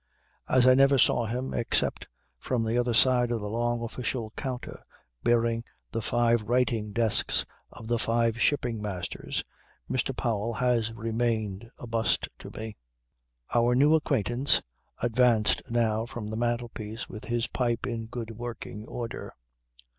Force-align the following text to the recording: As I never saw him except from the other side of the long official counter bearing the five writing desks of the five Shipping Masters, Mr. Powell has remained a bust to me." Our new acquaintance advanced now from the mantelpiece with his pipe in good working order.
As 0.49 0.65
I 0.65 0.73
never 0.73 0.97
saw 0.97 1.27
him 1.27 1.53
except 1.53 2.07
from 2.39 2.63
the 2.63 2.75
other 2.75 2.91
side 2.91 3.29
of 3.29 3.39
the 3.39 3.51
long 3.51 3.83
official 3.83 4.33
counter 4.35 4.83
bearing 5.21 5.63
the 5.91 6.01
five 6.01 6.41
writing 6.41 6.91
desks 6.91 7.45
of 7.71 7.87
the 7.87 7.99
five 7.99 8.41
Shipping 8.41 8.81
Masters, 8.81 9.43
Mr. 9.87 10.17
Powell 10.17 10.53
has 10.53 10.91
remained 10.91 11.69
a 11.77 11.85
bust 11.85 12.29
to 12.39 12.49
me." 12.49 12.77
Our 13.53 13.75
new 13.75 13.93
acquaintance 13.93 14.63
advanced 15.03 15.61
now 15.69 16.07
from 16.07 16.31
the 16.31 16.35
mantelpiece 16.35 17.07
with 17.07 17.25
his 17.25 17.45
pipe 17.45 17.85
in 17.85 18.07
good 18.07 18.31
working 18.31 18.87
order. 18.87 19.35